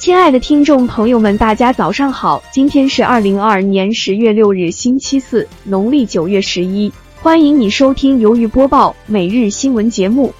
[0.00, 2.42] 亲爱的听众朋友们，大家早上好！
[2.50, 6.90] 今天是二零二二年十月六日，星期四，农历九月十一。
[7.20, 10.32] 欢迎你收听由于播报每日新闻节目。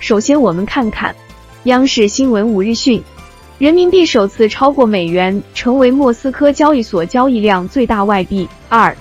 [0.00, 1.16] 首先，我们看看
[1.62, 3.02] 央视新闻五日讯：
[3.56, 8.46] 人民币首次超过美元，成为莫斯科交易所交易量最大外币。
[8.68, 8.94] 二，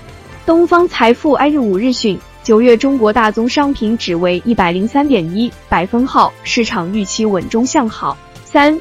[0.45, 8.17] 东方财富 i 日五日讯：九月中国大宗商品值为一百零三点一百分号，市场预期稳中向好。
[8.45, 8.79] 三。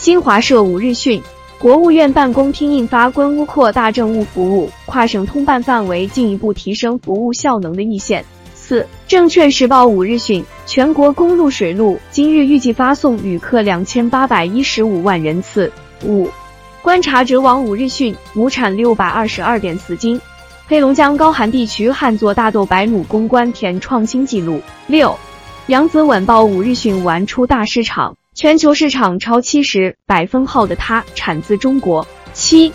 [0.00, 1.22] 新华社五日讯，
[1.58, 8.24] 国务院办公厅印发关乌扩大政务服务跨省通办范围，进一步提升服务效能的意见。
[8.54, 15.70] 四，证券时报五日讯，全国公路水路今日预计发送旅客两千八百一十五万人次。
[16.06, 16.30] 五，
[16.80, 20.18] 观察者网五日讯，亩产六百二十二点四斤，
[20.66, 24.62] 黑龙江高寒地区旱作大豆百亩攻关田创新纪录。
[24.86, 25.14] 六，
[25.66, 28.16] 扬子晚报五日讯，玩出大市场。
[28.40, 32.06] 全球市场超七十百分号的它产自中国。
[32.32, 32.72] 七，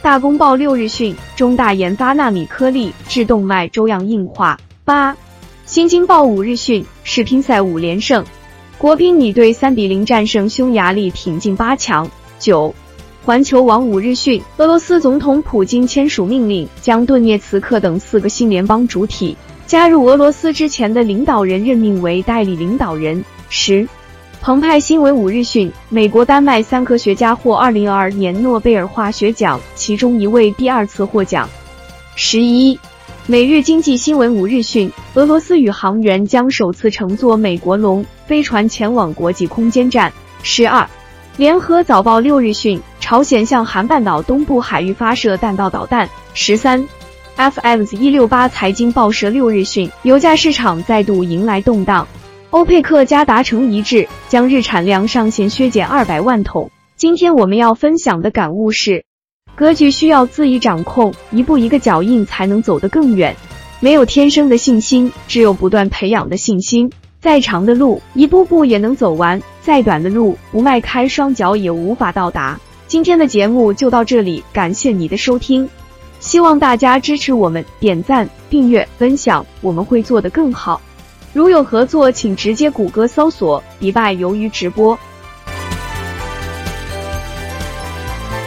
[0.00, 4.56] 大公报六日讯，中大研发纳米颗粒致动脉粥样硬化。
[4.84, 5.16] 八，
[5.66, 8.24] 新京报五日讯，世乒赛五连胜，
[8.78, 12.08] 国乒女队三比零战胜匈牙利，挺进八强。
[12.38, 12.72] 九，
[13.24, 23.24] 环球网五日讯，俄罗斯总统普京签署命令，将顿涅茨克等四个新联邦主体加入俄罗斯之前的领导人任命为代理领导人。
[23.48, 23.88] 十。
[24.40, 31.46] 澎湃新闻五日讯，美国丹麦三科学家获二零二二年诺贝尔化学奖，其中一位第二次获奖。
[32.14, 32.78] 十一，
[33.26, 40.10] 每日经济新闻五日讯，俄罗斯宇航员将首次乘坐美国龙飞船前往国际空间站。
[40.42, 40.88] 十二，
[41.36, 46.08] 联合早报六日讯，朝鲜向韩半岛东部海域发射弹道导弹。
[46.32, 46.82] 十三
[47.36, 52.06] ，FX 一六八财经报社六日讯，油价市场再度迎来动荡。
[52.50, 56.70] 欧佩克加达成一致，将日产量上限削减二百万桶。
[56.96, 59.04] 今天我们要分享的感悟是：
[59.54, 63.36] 格局需要自己掌控，一步一个脚印才能走得更远。
[63.80, 66.90] 没有天生的信心，只有不断培养的信心。
[67.20, 72.58] 再长的路，一步步也能走完；再短的路，不迈开双脚也无法到达。
[72.86, 75.68] 今天的节目就到这里，感谢你的收听，
[76.18, 80.80] 希望大家支持我们，点赞、订阅、分享，我们会做得更好。
[81.34, 84.98] 如有合作，请直接谷歌搜索“迪拜鱿鱼直播”。